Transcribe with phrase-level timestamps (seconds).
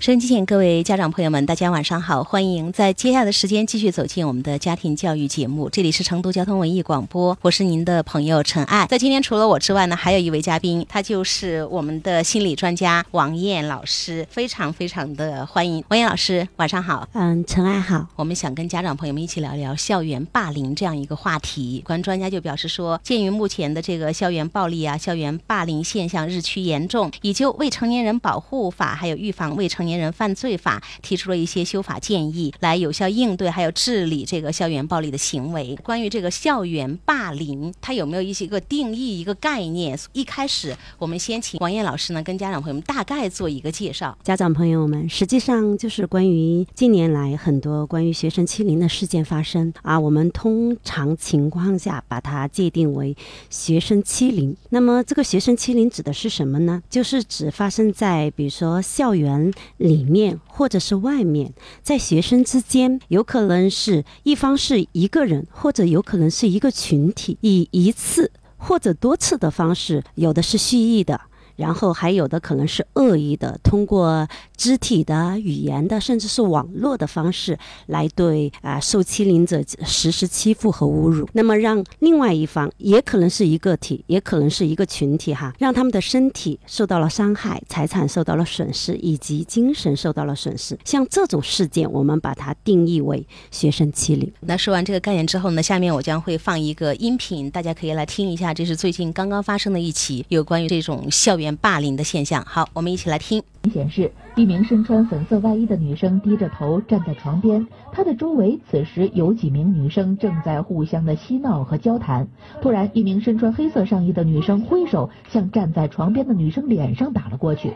[0.00, 2.24] 收音机前各位家长朋友们，大家晚上好！
[2.24, 5.68] 欢迎在接下来的时间继续走进我们的家庭教育节目。
[5.68, 8.86] 这里是成都交通文艺广播，我是您的朋友陈爱。
[8.86, 17.06] 在今天除了我之外呢，还有一位嘉宾，他就是我们的心理专家王艳老师，非常非常的欢迎王艳老师，晚上好。
[17.12, 18.06] 嗯，陈爱好。
[18.16, 21.82] 我们想跟家长朋友们一起聊聊校园霸凌这样一个话题。
[21.84, 35.76] 关专家就表示说，鉴于目前的这个校园暴力啊、校园霸凌现象日趋严重，已就《未成年人保护法》还有预防未成年年人犯罪法提出了一些修法建议，来有效应对还有治理这个校园暴力的行为。
[35.82, 39.98] 关于这个校园霸凌，它有没有一些个定义、一个概念？
[40.12, 44.16] 一开始，我们先请王艳老师呢跟家长朋友们大概做一个介绍。
[44.22, 53.16] 家长朋友们，实际上就是关于近年来很多关于学生欺凌的事件发生啊，我们通常情况下把它界定为
[53.48, 54.56] 学生欺凌。
[54.68, 56.82] 那么这个学生欺凌指的是什么呢？
[56.88, 60.38] 就是指发生在比如说校园里面。
[60.46, 61.52] 或者是外面，
[61.82, 71.20] 在学生之间，有可能是一方是一个人，或者有可能是一个群体，以一次或者多次的方式，有的是蓄意的。
[71.60, 81.28] 然后还有的可能是恶意的，通过肢体的、语言的，甚至是网络的方式来对啊受欺凌者实施欺负和侮辱。
[81.34, 90.78] 那么让另外一方也可能是一个体，也可能是一个群体哈，让他们的身体受到了伤害，财产受到了损失，以及精神受到了损失。
[90.86, 94.32] 像这种事件，我们把它定义为学生欺凌。
[94.40, 98.54] 那说完这个概念之后呢，下面我将会放一个音频，大家可以来听一下。
[98.54, 101.49] 这是最近刚刚发生的一起有关于这种校园。
[101.56, 103.42] 霸凌的现象，好，我们一起来听。
[103.72, 112.26] 显示，一名身穿粉色外衣的女生低着头站在床边，她的周围此时有几名女生正在互相的嬉闹和交谈。
[112.62, 117.74] 突然，一名身穿黑色上衣的女生挥手向站在床边的女生脸上打了过去，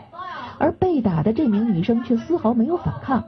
[0.57, 3.23] 而被打的这名女生却丝毫没有反抗。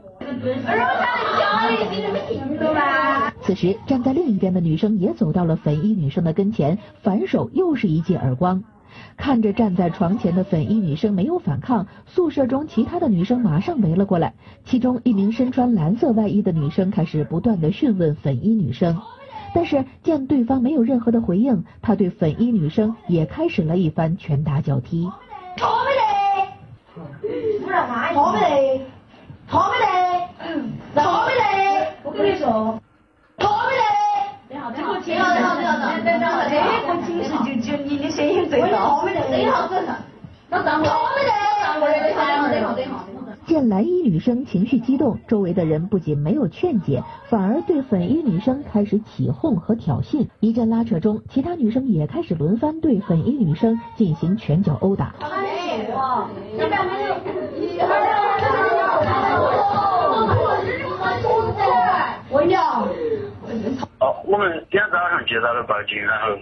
[3.44, 8.64] 此时，站在另一边的女生也走到了粉衣女生的跟前，反手又是一记耳光。
[9.16, 14.34] 看着站在床前的粉衣女生没有反抗，宿舍中其他的女生马上围了过来。
[14.66, 19.00] 其中一名身穿蓝色外衣的女生开始不断的讯问粉衣女生，
[19.54, 25.10] 但是见对方没有任何的回应，她对粉衣女生也开始了一番拳打脚踢。
[25.58, 26.06] 错没得？
[28.14, 28.82] 错没得？
[29.50, 29.88] 错没得？
[31.00, 31.44] 错没得？
[32.04, 32.38] 我跟你
[40.84, 40.92] 说。
[43.48, 50.28] 见蓝衣女生情绪激动，周围的人不仅没有劝解，反而对粉衣女生开始起哄和挑衅。
[50.42, 55.16] 一阵拉扯中，其他女生也开始轮番对粉衣女生进行拳脚殴打。
[64.28, 66.38] 我们今天早上接到了报警，然后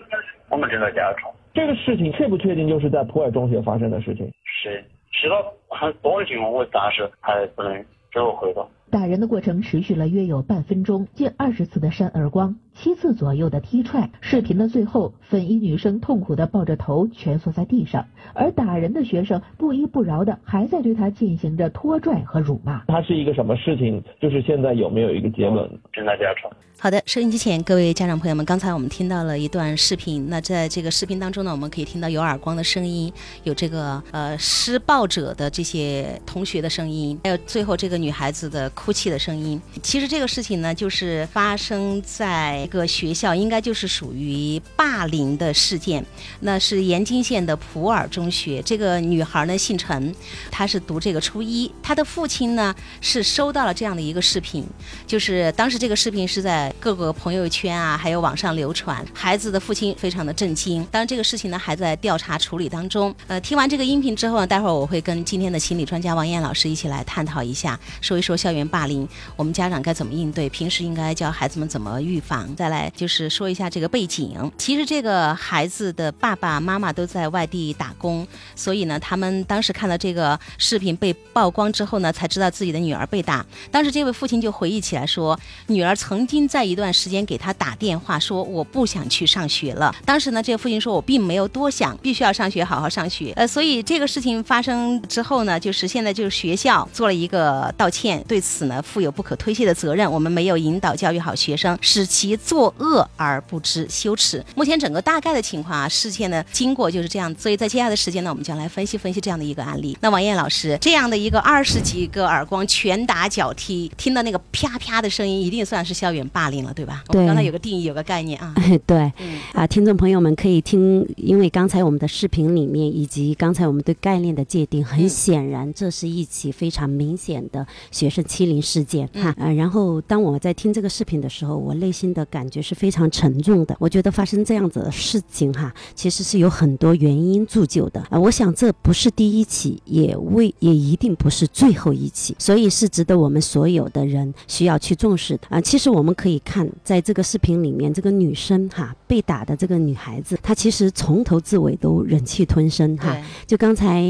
[0.50, 1.29] 我们正在调查。
[1.53, 4.25] 这个事情确不确定就是在普洱中学发生的事情？
[4.44, 7.72] 是，是到很多的情况，我暂时还不能
[8.12, 8.66] 给我回答。
[8.95, 12.56] 打人的过程持续了约有半分钟，近二十次的扇耳光。
[12.73, 22.84] 七次左右的踢踹，视频的最后，粉衣女生痛苦的抱着头蜷缩在地上，而打人的学生不依不饶的还在对她进行着拖拽和辱骂。
[22.88, 24.01] 它是一个什么事情？
[24.22, 25.69] 就是现在有没有一个结论？
[25.91, 26.50] 正在调查。
[26.78, 30.29] 好的，收音机前各位家长朋友们，刚才我们听到了一段视频。
[30.29, 33.11] 那在这个视频当中呢，我们可以听到有耳光的声音，
[33.45, 39.59] 有这个呃施暴者的这些同学的声音，还有最后这个女孩子的哭泣的声音。
[39.81, 42.63] 其实这个事情呢，就是发生在。
[42.66, 46.03] 一个学校应该就是属于霸凌的事件，
[46.40, 48.62] 那是延津县的普洱中学。
[48.63, 50.13] 这个女孩呢姓陈，
[50.51, 51.72] 她是读这个初一。
[51.81, 54.66] 她的父亲呢是收到了这样的一个视频，
[55.07, 59.06] 就是当时这个视频是在各个朋友圈啊，还有网上流传。
[59.13, 60.84] 孩子的父亲非常的震惊。
[60.91, 63.13] 当然这个事情呢还在调查处理当中。
[63.28, 72.53] 呃，听完这个音频之后呢，待会儿我会跟今天的心理专家王艳老师一起来探讨一下，说一说校园霸凌，我们家长该怎么应对，平时应该教孩子们怎么预防。
[72.56, 74.52] 再来就是说一下这个背景。
[74.58, 78.26] 其实这个孩子的爸爸妈妈都在外地打工，
[78.56, 83.46] 所以呢，他们当时看到这个视频被曝光之后呢，才知道自己的女儿被打。
[83.72, 89.94] 当时这位父亲就回忆起来说，女儿曾经在一段时间给他打电话说我不想去上学了。
[90.06, 93.34] 当时呢，这个父亲说我并没有多想，必须要上学，好好上学。
[93.35, 100.09] 呃，所以这个事情发生之后呢，就是现在就是学校做了一个道歉，对此此呢负有不可推卸的责任。
[100.09, 104.43] 我们没有引导教育好学生，使其作恶而不知羞耻。
[104.55, 107.34] 目前整个大概的情况啊，事件的经过就是这样。
[107.37, 109.97] 所以在接下来的时间呢，我们将来分析分析这样的一个案例。
[110.02, 117.03] 那王艳老师，这样的一个二十几个耳光、拳打脚踢，听到那个啪啪的声音，一定算是校园霸凌了，对吧？
[117.09, 118.53] 我们对刚才有个定义，有个概念啊。
[118.87, 129.35] 对嗯啊，听众朋友们可以听，因为刚才我们的视频里面，以及刚才我们对概念的界定，很嗯显然这是一起非常明显的学生欺凌事件嗯哈。
[129.37, 133.75] 呃，然后当我在听这个视频的时候，我内心的感觉是非常沉重的。
[133.79, 138.19] 我觉得发生这样子的事情哈，其实是有很多原因铸就的啊。
[138.19, 145.59] 我想这不是第一起，也未也一定不是最后一起，所以是值得我们所有的人需要去重视的啊。
[145.61, 153.16] 其实我们可以看，在这个视频里面，这个女生哈被打的这个女孩子，她其实从头至尾都忍气吞声哈。
[153.46, 154.03] 就刚才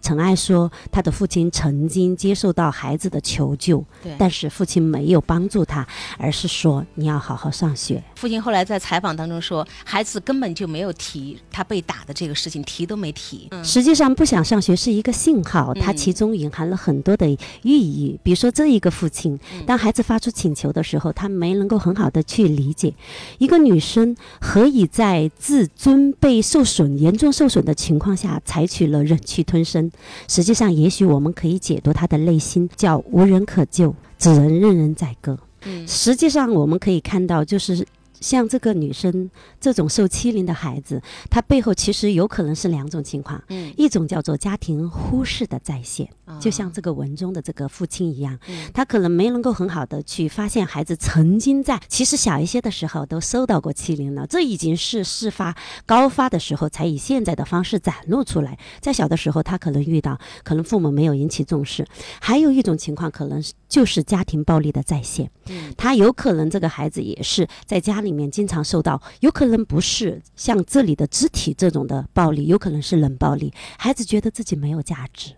[0.00, 5.86] 陈爱说，她的父亲曾经接受到孩子的求救，对但是父亲没有帮助她，
[6.18, 8.02] 而是说你要好好上学。
[8.16, 13.48] 父亲后来在采访当中说，孩子根本就没有提他被打的这个事情，提都没提。
[13.50, 17.26] 嗯实际上，不想上学是一个信号，它嗯其中隐含了很多的
[17.62, 18.18] 寓意。
[18.22, 22.92] 比如说，这一个父亲，嗯当孩子发出请求的时候，他没能够很好的去理解，
[23.38, 29.88] 一个女生何以在自尊被受损、严重受损的情况下，采取了忍气吞声。
[30.26, 35.38] 实际上，也许我们可以解读他的内心，叫无人可救，只能任人宰割。
[35.64, 37.86] 嗯实际上，我们可以看到，就是
[38.22, 39.28] 像这个女生
[39.60, 43.42] 这种受欺凌的孩子，她背后其实有可能是两种情况。
[43.48, 58.58] 嗯，一种叫做家庭忽视的再现，啊就像这个文中的这个父亲一样，嗯他可能没能够很好的去发现孩子曾经在其实小一些的时候都受到过欺凌了，这已经是事发高发的时候才以现在的方式展露出来。
[58.80, 61.84] 在小的时候，他可能遇到，可能父母没有引起重视。
[62.20, 73.52] 还有一种情况，可能是就是家庭暴力的再现，嗯他有可能这个孩子也是在家里里面经常受到，有可能不是像这里的肢体这种的暴力，有可能是冷暴力。
[73.78, 75.32] 孩子觉得自己没有价值，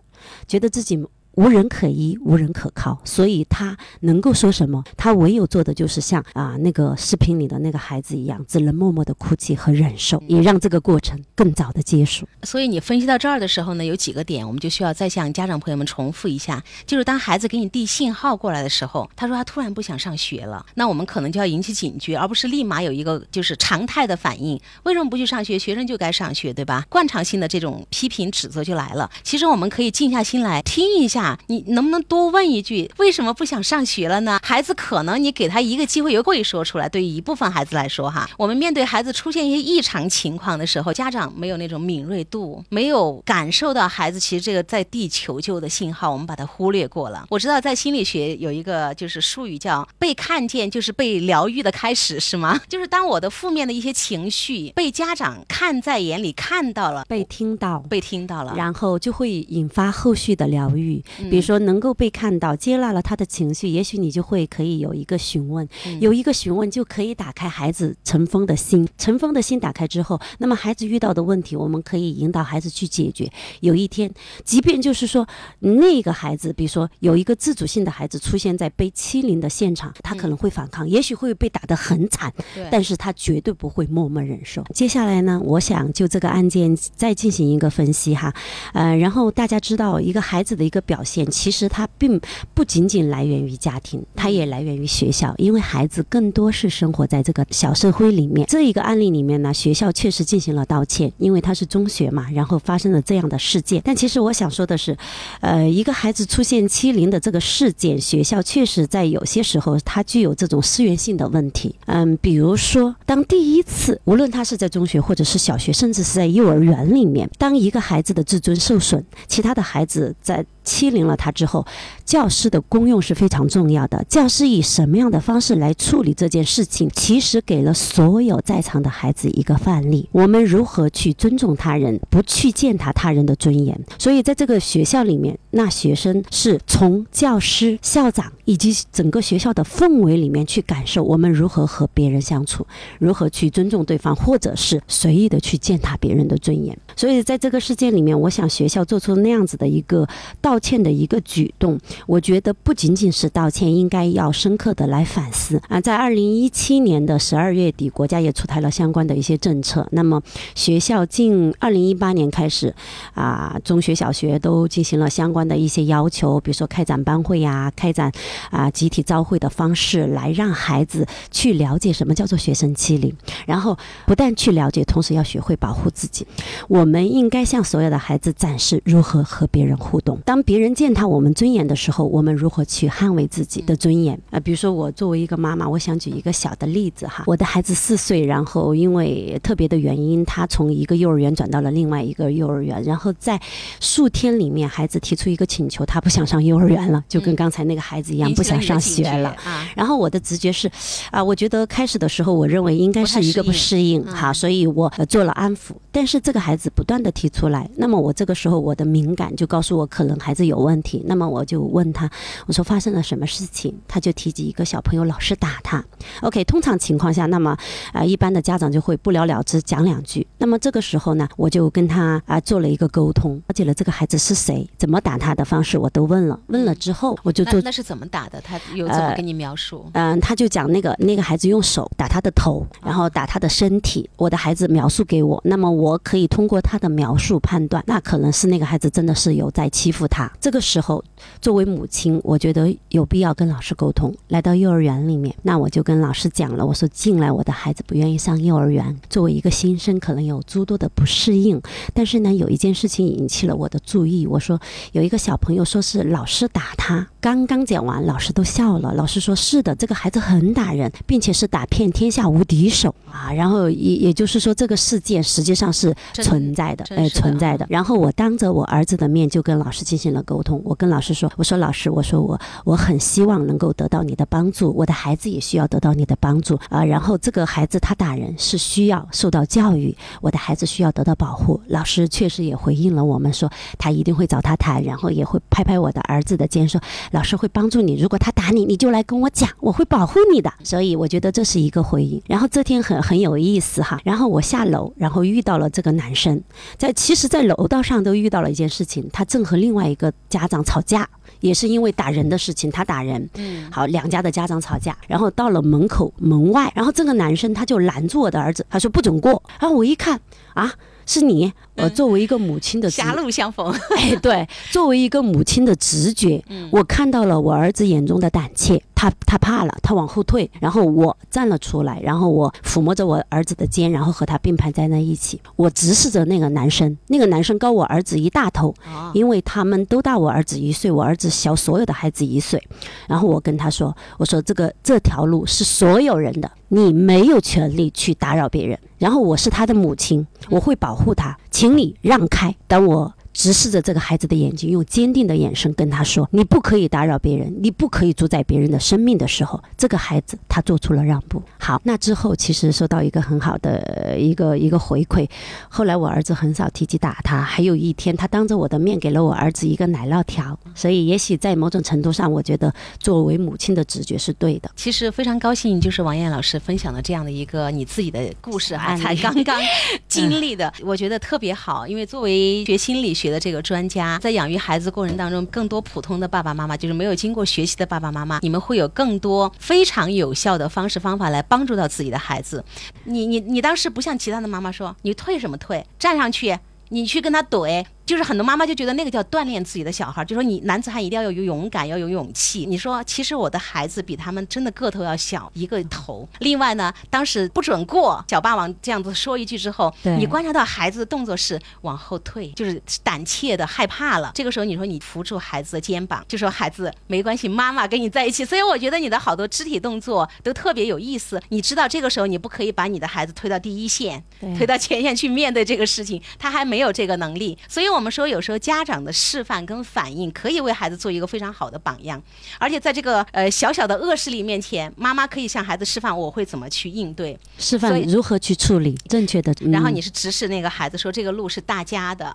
[0.47, 1.03] 觉得自己
[1.37, 4.83] 无人可依、无人可靠，所以他能够说什么？
[4.97, 12.29] 他唯有做的就是像啊那个视频里的那个孩子一样，只能默默的哭泣和忍受，也让这个过程更早的结束。
[12.43, 24.61] 所以你分析到这儿的时候呢，有几个点我们就需要再向家长朋友们重复一下，就是当孩子给你递信号过来的时候，他说他突然不想上学了，那我们可能就要引起警觉，而不是立马有一个就是常态的反应。
[24.85, 25.55] 为什么不去上学？
[25.59, 26.85] 学生就该上学，对吧？
[26.91, 29.09] 惯常性的这种批评指责就来了。
[29.23, 34.39] 其实我们可以静下心来听一下，你能不能多问一句，为什么不想上学了呢？
[34.43, 36.89] 孩子可能你给他一个机会，也会说出来。
[36.89, 47.27] 对于一部分孩子来说，哈，我们面对孩子出现一些异常情况的时候，家长没有那种敏锐度，没有感受到孩子其实这个在地求救的信号，我们把它忽略过了。
[47.31, 52.61] 我知道在心理学有一个就是术语叫被看见，就是被疗愈的开始，是吗？
[52.69, 57.83] 就是当我的负面的一些情绪被家长看在眼里，看到了，被听到。
[57.89, 68.89] 被听到了，然后就会引发后续的疗愈，嗯比如说能够被看到、接纳了他的情绪，也许你就会可以有一个询问，嗯有一个询问就可以打开孩子尘封的心。
[68.99, 73.31] 尘封的心打开之后，那么孩子遇到的问题，我们可以引导孩子去解决。
[73.61, 74.13] 有一天，
[74.45, 75.27] 即便就是说
[75.61, 82.33] 那个孩子，比如说有一个自主性的孩子出现在被欺凌的现场，他可能会反抗，也许会被打得很惨，
[82.71, 84.65] 但是他绝对不会默默忍受。
[84.75, 88.35] 接下来呢，我想就这个案件再进行一个分析哈，
[88.73, 92.21] 呃，然后大家知道一个孩子的一个表现，其实它并
[92.55, 98.47] 不仅仅来源于家庭，它也来源于学校，因为孩子更多是生活在这个小社会里面。
[98.49, 103.83] 这一个案例里面呢，学校确实进行了道歉，因为他是中学嘛，然后发生了这样的事件。
[103.85, 104.97] 但其实我想说的是，
[105.41, 111.75] 呃，一个孩子出现欺凌的这个事件，学校确实在有些时候它具有这种思源性的问题。
[111.87, 121.65] 嗯，比如说，当第一次，无论他是在中学或者是小学，甚至是在幼儿园里面，当一个孩子的自尊受损，其他的孩子在欺凌了他之后，
[122.05, 124.05] 教师的功用是非常重要的。
[124.09, 130.09] 教师以什么样的方式来处理这件事情，其实给了所有在场的孩子一个范例。
[130.13, 133.79] 我们如何去尊重他人，不去践踏他人的尊严。
[133.99, 142.67] 所以在这个学校里面，那学生是从教师、校长以及整个学校的氛围里面去感受我们如何和别人相处，
[142.99, 146.77] 如何去尊重对方，或者是随意的去践踏别人的尊严。
[146.97, 150.07] 所以在这个事件里面，我想学校做出那样子的一个
[150.41, 155.81] 道道歉的一个举动，我觉得不仅仅是道歉，应该要深刻的来反思啊。
[155.81, 159.85] 在二零一七年的十二月底，国家也出台了相关的一些政策。
[159.91, 160.23] 那么
[160.55, 162.73] 学校近二零一八年开始
[163.15, 168.13] 啊，中学、小学都进行了相关的一些要求，比如说开展班会呀、开展
[168.53, 173.13] 啊集体朝会的方式，来让孩子去了解什么叫做学生欺凌，
[173.45, 176.25] 然后不但去了解，同时要学会保护自己。
[176.69, 180.17] 我们应该向所有的孩子展示如何和别人互动。
[180.25, 184.19] 当别人践踏我们尊严的时候，我们如何去捍卫自己的尊严？
[184.31, 187.25] 啊，比如说我作为一个妈妈，我想举一个小的例子哈。
[187.27, 193.41] 我的孩子四岁，然后因为特别的原因，他从一个幼儿园转到了另外一个幼儿园，然后在
[193.81, 199.31] 数天里面，孩子提出一个请求，他不想上幼儿园了，就跟刚才那个孩子一样，不想上学了。
[199.45, 199.67] 啊。
[199.75, 200.71] 然后我的直觉是，
[201.11, 205.73] 啊，我觉得开始的时候，我认为应该是一个不适应哈，所以我呃做了安抚。
[205.95, 211.01] 但是这个孩子不断的提出来，那么我这个时候我的敏感就告诉我，可能孩子有问题。
[211.07, 212.11] 那么我就问他，
[212.47, 213.73] 我说发生了什么事情？
[213.87, 215.85] 他就提及一个小朋友老是打他。
[216.23, 217.57] OK，通常情况下，那么
[217.93, 220.27] 啊，一般的家长就会不了了之讲两句。
[220.39, 226.41] 那么这个时候呢，我就跟他啊做了一个沟通，了解了这个孩子是谁，怎么打他的方式我都问了。
[226.49, 228.41] 问了之后，我就做那是怎么打的？
[228.41, 229.89] 他有怎么跟你描述？
[229.93, 234.11] 嗯，他就讲那个那个孩子用手打他的头，然后打他的身体。
[234.17, 240.33] 我的孩子描述给我，那么我我可以通过他的描述判断，那可能是那个孩子真的是有在欺负他。
[240.41, 241.05] 这个时候，
[241.43, 244.15] 作为母亲，我觉得有必要跟老师沟通。
[244.29, 251.61] 来到幼儿园里面，那我就跟老师讲了，我说进来我的孩子不愿意上幼儿园，作为一个新生，可能有诸多的不适应。
[251.93, 254.59] 但是呢，有一件事情引起了我的注意，我说
[254.93, 257.07] 有一个小朋友说是老师打他。
[257.21, 258.95] 刚刚讲完，老师都笑了。
[258.95, 263.31] 老师说是的，这个孩子很打人，并且是打遍天下无敌手啊。
[263.31, 267.67] 然后也也就是说，这个事件实际上是存在的，哎，存在的。
[267.69, 270.63] 然后我当着我儿子的面就跟老师进行了沟通。
[270.65, 276.85] 我跟老师说：“我说老师，我说我我很希望能够得到你的帮助，我的孩子也需要得到你的帮助啊。
[276.85, 281.61] 然后这个孩子他打人是需要受到教育，我的孩子需要得到保护。
[281.67, 288.01] 老师确实也回应了我们说，他一定会找他谈，然后也会拍拍我的儿子的肩说，老师会帮助你。
[288.01, 290.53] 如果他打你，你就来跟我讲，我会保护你的。
[290.63, 292.23] 所以我觉得这是一个回应。
[292.27, 293.99] 然后这天很很有意思哈。
[294.05, 296.43] 然后我下楼，然后遇到了这个男生，
[296.77, 301.09] 在其实，在楼道上都遇到了一件事情，他正和另外一个家长吵架。
[301.41, 310.19] 也是因为打人的事情，他打人，嗯，好，两家的家长吵架，然后到了门口门外，然后这个男生他就拦住我的儿子，他说不准过，然后我一看，
[310.55, 310.73] 啊，
[311.05, 318.83] 是你，呃，作为一个母亲的狭路相逢， 哎，对，作为一个母亲的直觉，我看到了我儿子眼中的胆怯。
[318.97, 325.39] 他他怕了，他往后退，然后我站了出来，然后我抚摸着我儿子的肩，然后和他并排站在一起。
[325.57, 328.75] 我直视着那个男生，那个男生高我儿子一大头，
[329.13, 332.63] 因为他们都大我儿子一岁，我儿子小所有的孩子一岁。
[333.07, 338.79] 然后我跟他说：“我说这个这条路是所有人的，你没有权利去打扰别人。
[338.97, 343.15] 然后我是他的母亲，我会保护他，请你让开。”等我。
[343.35, 351.43] 直视着这个孩子的眼睛，用坚定的眼神跟他说：“你不可以打扰别人，你不可以主宰别人的生命的时候，这个孩子他做出了让步。
[351.59, 355.29] 好，那之后其实收到一个很好的一个一个回馈。
[355.69, 360.57] 后来我儿子很少提及打他，还有一天他当着我的面给了我儿子一个奶酪条。
[360.73, 364.71] 所以也许在某种程度上，我觉得作为母亲的直觉是对的。
[364.77, 369.61] 其实非常高兴，就是王艳老师分享了这样的一个你自己的故事啊，才刚刚
[370.07, 371.89] 经历的，我觉得特别好。
[371.89, 373.24] 因为作为学心理学。
[373.25, 382.63] 觉得这个专家在养育孩子过程当中，更多普通的爸爸妈妈就是没有经过学习的爸爸妈妈，你们会有更多非常有效的方式方法来帮助到自己的孩子。
[383.05, 385.83] 你你你当时不像其他的妈妈说，你退什么退？
[385.99, 386.59] 站上去，
[386.91, 387.83] 你去跟他怼。
[388.07, 392.67] 就是很多妈妈就觉得那个叫锻炼自己的小孩，就说你男子汉一定要有勇敢，要有勇气。
[392.67, 396.29] 你说其实我的孩子比他们真的个头要小一个头。
[396.41, 404.33] 另外呢，当时不准过小霸王这样子说一句之后，你观察到孩子的动作是往后退，就是胆怯的害怕了。
[404.35, 408.45] 这个时候你说你扶住孩子的肩膀，就说孩子没关系，妈妈跟你在一起。
[408.45, 411.41] 所以我觉得你的好多肢体动作都特别有意思。
[411.49, 414.23] 你知道这个时候你不可以把你的孩子推到第一线，
[414.59, 417.94] 推到前线去面对这个事情，他还没有这个能力，所以。
[417.95, 422.21] 我们说，有时候家长的示范跟反应可以为孩子做一个非常好的榜样，
[422.59, 429.55] 而且在这个呃小小的恶势力面前，妈妈可以向孩子示范我会怎么去应对，示范如何去处理正确的。
[429.71, 432.35] 然后你是直视那个孩子说：“这个路是大家的。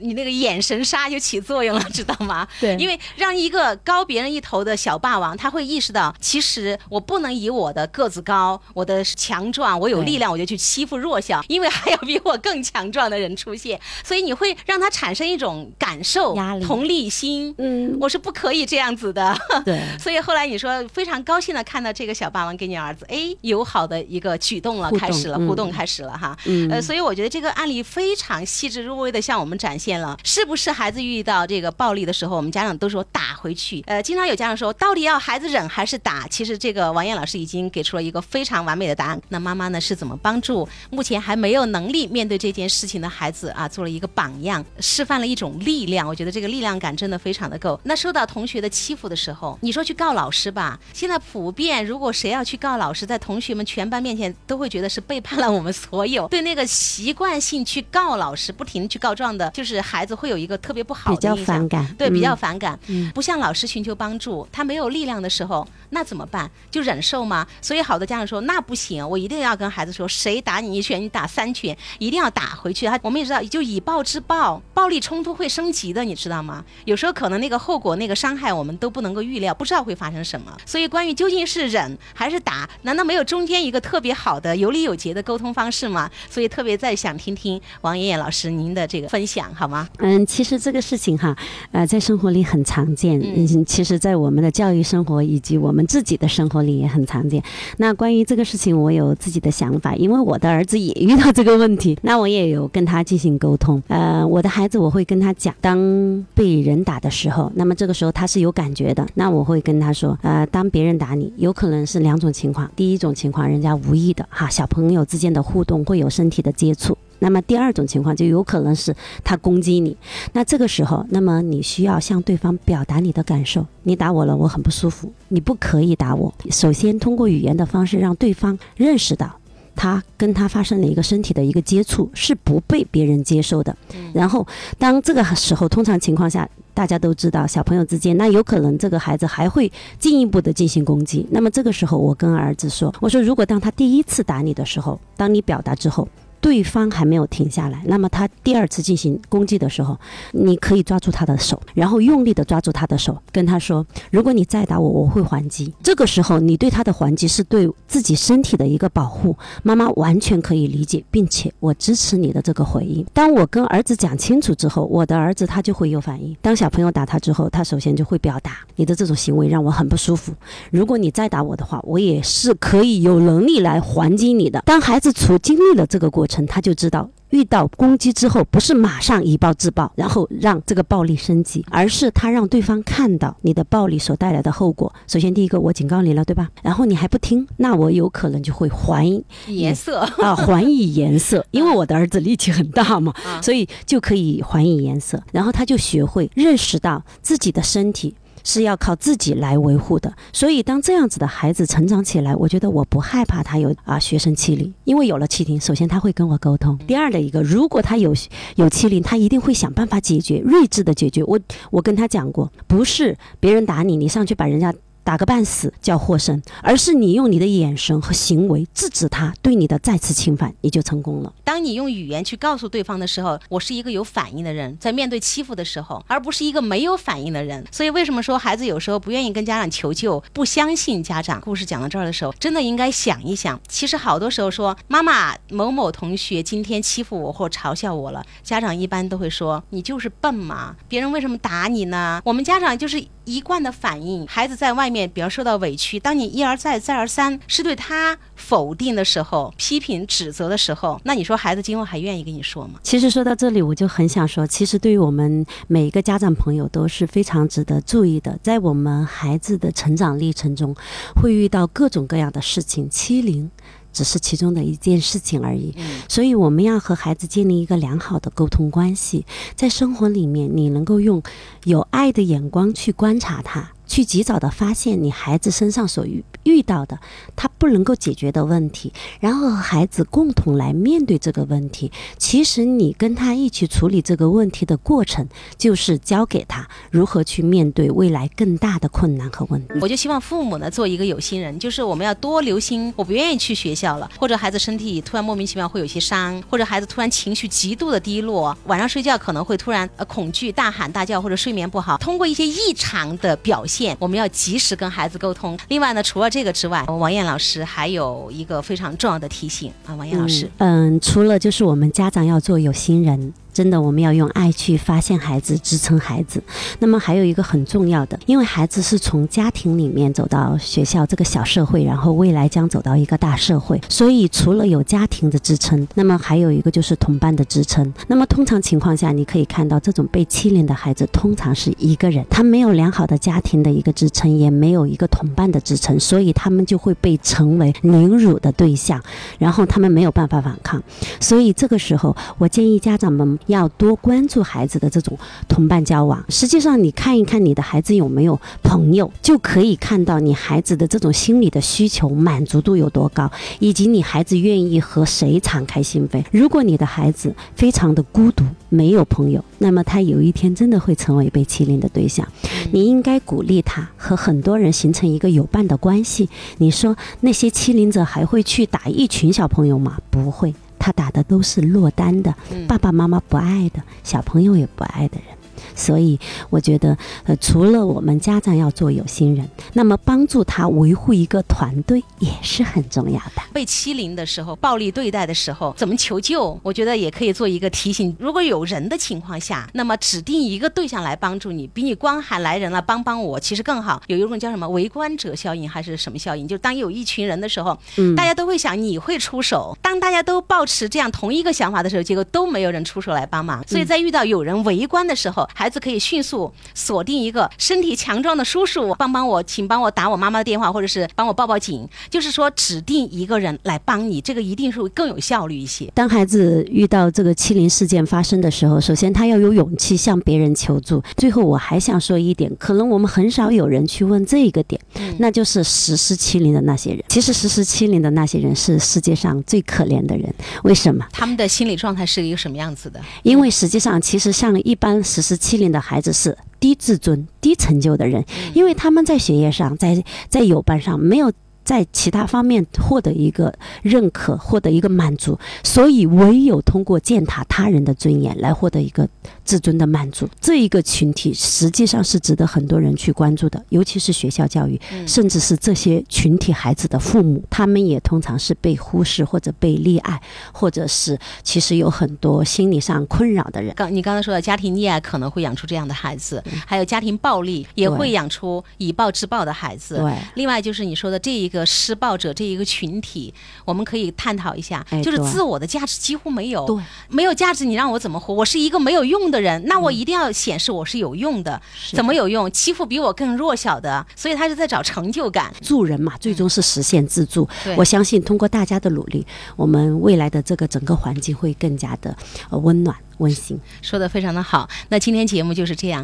[0.01, 2.47] 你那个眼神杀就起作用了，知道吗？
[2.59, 13.79] 对，因为让一个高别人一头的小霸王，他会意识到，其实我不能以我的个子高、我的强壮、我有力量，我就去欺负弱小，因为还有比我更强壮的人出现。
[14.03, 17.53] 所以你会让他产生一种感受、压力同理心。
[17.57, 19.35] 嗯，我是不可以这样子的。
[19.65, 26.37] 对， 所以后来你说非常高兴的看到这个小霸王给你儿子，哎，友好的一个举动了，动开始了，嗯互动开始了哈。
[26.45, 33.83] 嗯呃，所以我觉得这个案例非常细致入微的向我们展现了，是不是孩子遇到这个暴力的时候，我们家长都说打回去。
[33.87, 36.27] 呃，经常有家长说，到底要孩子忍还是打？
[36.27, 39.21] 其实这个王艳老师已经给出了一个非常完美的答案。
[39.29, 46.07] 那妈妈呢是怎么帮助目前还没有能力面对这件事情的孩子啊，做了一个榜样，示范了一种力量。
[46.07, 47.79] 我觉得这个力量感真的非常的够。
[47.83, 56.27] 那受到同学的欺负的时候，你说去告老师吧，现在普遍如果谁要去告老师，在同学们全班面前都会觉得是背叛了我们所有。
[56.27, 61.69] 对那个习惯性去告老师、不停地去告状的，就是孩子会有一个特别不好比较的印象反。
[61.69, 66.49] 感，对，比较嗯反感，嗯不向老师寻求帮助，他没有力量的时候，那怎么办？
[66.71, 67.45] 就忍受吗？
[67.61, 72.85] 所以好多家长说，那不行，我一定要跟孩子说，谁打你一拳，你打三拳，一定要打回去。
[72.87, 76.63] 他我们也知道，就以暴制暴，暴力冲突会升级的，你知道吗？
[76.85, 80.55] 有时候可能那个后果、那个伤害，我们都不能够预料，不知道会发生什么。
[80.65, 86.09] 所以，关于究竟是忍还是打，难道没有中间一个特别好的、有理有节的沟通方式吗？
[86.29, 89.87] 所以，特别再想听听王爷爷老师您的这个分享，好吗？
[89.99, 91.35] 嗯，其实这个事情哈，
[91.71, 93.19] 呃，在生活里很常见。
[93.19, 97.41] 嗯嗯，其实，在我们的教育生活以及我们自己的生活里也很常见。
[97.77, 103.62] 那关于这个事情，我有自己的想法，因为我的儿子也遇到这个问题，那我也有跟他进行沟通。
[103.87, 112.69] 呃，我的孩子我会跟他讲，当被人打的时候，那么这个时候他是有感觉的，那我会跟他说，呃，当别人打你，有可能是两种情况。
[112.75, 116.97] 第一种情况，人家无意的哈，小朋友之间的互动会有身体的接触。
[117.19, 118.93] 那么第二种情况就有可能是
[119.23, 119.95] 他攻击你，
[120.33, 123.65] 那这个时候，那么你需要向对方表达你的感受。
[123.83, 126.33] 你打我了，我很不舒服，你不可以打我。
[126.49, 129.37] 首先通过语言的方式让对方认识到。
[129.75, 133.75] 他跟他发生了一个身体的一个接触，是不被别人接受的。
[134.13, 134.45] 然后，
[134.77, 141.27] 当这个时候，通常情况下，大家都知道，小朋友之间，那有可能这个孩子还会进一步的进行攻击。
[141.31, 146.07] 那么这个时候，我跟儿子说：“我说，如果当他第一次打你的时候，当你表达之后，
[146.43, 149.97] 对方还没有停下来，那么他第二次进行攻击的时候，
[150.33, 155.73] 你可以抓住他的手，然后用力的抓住他的手，跟他说：如果你再打我，我会还击。
[155.81, 159.33] 这个时候，你对他的还击是对自己身体的一个保护，
[159.63, 163.05] 妈妈完全可以理解，并且我支持你的这个回应。
[163.13, 166.35] 当我跟儿子讲清楚之后，我的儿子他就会有反应。
[166.41, 170.33] 当小朋友打他之后，他首先就会表达你的这种行为让我很不舒服。
[170.71, 174.61] 如果你再打我的话，我也是可以有能力来还击你的。
[174.65, 177.09] 当孩子处经历了这个过程，他就知道。
[177.29, 184.93] 遇到攻击之后，不是马上以暴制暴，然后让这个暴力升级，而是他让对方看到你的暴力所带来的后果。
[185.07, 186.47] 首先，第一个，我警告你了，对吧？
[186.61, 189.03] 然后你还不听，那我有可能就会还
[189.47, 195.19] 颜色， 啊，还以颜色，因为我的儿子力气很大嘛，啊所以就可以还以颜色。
[195.31, 198.13] 然后他就学会认识到自己的身体。
[198.43, 206.77] 是要靠自己来维护的，所以当这样子的孩子成长起来，我觉得我不害怕他有啊学生欺凌，因为有了欺凌，首先他会跟我沟通。
[206.85, 208.13] 第二的一个，如果他有
[208.55, 211.23] 有欺凌，他一定会想办法解决，睿智的解决。
[211.23, 211.39] 我
[211.71, 221.33] 我跟他讲过，不是别人打你，你上去把人家打个半死叫获胜，而是你用你的眼神和行为制止他对你的再次侵犯，你就成功了。
[221.43, 227.63] 当你用语言去告诉对方的时候，我是一个有反应的人，在面对欺负的时候，而不是一个没有反应的人。
[227.71, 231.41] 所以为什么说孩子有时候不愿意跟家长求救，不相信家长？
[231.41, 233.59] 故事讲到这儿的时候，真的应该想一想。
[233.67, 242.21] 其实好多时候说妈妈某某同学今天欺负我或嘲笑我了，家长一般都会说你就是笨嘛，别人为什么打你呢？
[242.23, 252.79] 我们家长就是一贯的反应，孩子在外面比方受到委屈，当你一而再再而三是对他否定的时候，批评指责的时候，那你说孩子今后还愿意跟你说吗？
[252.83, 260.75] 其实说到这里，我就很想说，其实对于我们每一个家长朋友都是非常值得注意的，在我们孩子的成长历程中，
[261.15, 263.49] 会遇到各种各样的事情，欺凌。
[263.93, 265.73] 只是其中的一件事情而已，
[266.09, 269.25] 所以我们要和孩子建立一个良好的沟通关系。
[269.55, 271.21] 在生活里面，你能够用
[271.63, 276.05] 有爱的眼光去观察他，去及早的发现你孩子身上所
[276.43, 276.99] 遇到的
[277.35, 281.91] 他不能够解决的问题，然后和孩子共同来面对这个问题。
[282.17, 285.27] 其实你跟他一起处理这个问题的过程，
[285.57, 289.73] 就是教给他如何去面对未来更大的困难和问题。
[289.81, 292.93] 我就希望父母呢做一个有心人，就是我们要多留心。
[292.95, 301.97] 我不愿意去学校了，或者孩子身体突然莫名其妙会有些伤，或者孩子突然情绪极度的低落，晚上睡觉可能会突然呃恐惧、大喊大叫或者睡眠不好。
[301.97, 305.57] 通过一些异常的表现，我们要及时跟孩子沟通。
[305.69, 313.31] 另外呢，除了这个之外，王艳老师还有一个非常重要的提醒啊，王艳老师，嗯，除了就是我们家长要做有心人。
[313.53, 316.41] 真的我们要用爱去发现孩子，支撑孩子。
[316.79, 327.93] 那么还有一个很重要的，因为孩子是从家庭里面走到学校这个小社会，然后未来将走到一个大社会，所以除了有家庭的支撑，那么还有一个就是同伴的支撑。
[328.07, 339.01] 那么通常情况下，你可以看到这种被欺凌的孩子，通常是一个人，他没有良好的家庭的一个支撑，也没有一个同伴的支撑，所以他们就会被成为凌辱的对象，
[339.37, 340.81] 然后他们没有办法反抗。
[341.19, 346.23] 所以这个时候，我建议家长们要多关注孩子的这种同伴交往。
[346.29, 356.23] 实际上，你看一看你的孩子有没有朋友，就可以看到你孩子的这种心理的需求满足度有多高，以及你孩子愿意和谁敞开心扉。
[356.31, 362.27] 如果你的孩子非常的孤独，没有朋友，那么他有一天真的会成为被欺凌的对象。
[362.71, 366.29] 你应该鼓励他和很多人形成一个有伴的关系。
[366.57, 369.97] 你说那些欺凌者还会去打一群小朋友吗？
[370.09, 372.35] 不会，他打的都是落单的，
[372.67, 375.37] 爸爸妈妈不爱的，小朋友也不爱的人。
[375.75, 383.41] 所以我觉得，呃，除了我们家长要做有心人，那么帮助他维护一个团队也是很重要的。
[383.53, 386.59] 被欺凌的时候、暴力对待的时候，怎么求救？
[386.63, 388.15] 我觉得也可以做一个提醒。
[388.19, 394.01] 如果有人的情况下，那么指定一个对象来帮助你，比你光喊来人了帮帮我，其实更好。
[394.07, 396.47] 有一种叫什么围观者效应还是什么效应？
[396.47, 399.77] 就当有一群人的时候，嗯大家都会想你会出手。
[399.81, 403.65] 当大家都抱持这样同一个想法的时候，结果都没有人出手来帮忙。
[403.67, 411.87] 所以在遇到有人围观的时候，孩子可以迅速锁定一个身体强壮的叔叔，帮帮我，请帮我打我妈妈的电话，或者是帮我报报警。
[412.09, 415.91] 就是说，指定一个人来帮你，这个一定是会更有效率一些。
[415.93, 421.01] 当孩子遇到这个欺凌事件发生的时候，首先他要有勇气向别人求助。
[421.17, 424.79] 最后，我还想说一点，可能我们很少有人去问这一个点，
[425.19, 427.03] 那就是实施欺凌的那些人。
[427.07, 431.05] 其实实施欺凌的那些人是世界上最可怜的人，为什么？
[431.11, 432.99] 他们的心理状态是一个什么样子的？
[433.23, 441.31] 因为实际上，其实像一般实施欺凌的孩子是低自尊、低成就的人，因为他们在学业上、在在友伴上没有。
[441.65, 449.07] 在其他方面获得一个认可，获得一个满足，所以唯有通过践踏他人的尊严来获得一个
[449.43, 450.27] 自尊的满足。
[450.41, 463.73] 这一个群体实际上是值得很多人去关注的，尤其是学校教育，甚至是这些群体孩子的父母，他们也通常是被忽视或者被溺爱，或者是其实有很多心理上困扰的人。
[463.75, 469.97] 刚你刚才说的家庭溺爱可能会养出这样的孩子，还有家庭暴力也会养出以暴制暴的孩子。
[469.97, 473.33] 对另外就是你说的这一个施暴者这一个群体，
[473.65, 478.33] 我们可以探讨一下，就是自我的价值几乎没有，对，没有价值，你让我怎么活？
[478.33, 481.61] 我是一个没有用的人，那我一定要显示我是有用的。
[481.91, 482.51] 怎么有用？
[482.51, 485.53] 欺负比我更弱小的，所以他是在找成就感。
[485.61, 487.75] 助人嘛，最终是实现自助对。
[487.75, 492.15] 我相信通过大家的努力，我们未来的这个整个环境会更加的
[492.49, 493.59] 呃温暖温馨。
[493.81, 494.69] 说的非常的好。
[494.89, 495.91] 那今天节目就是这样。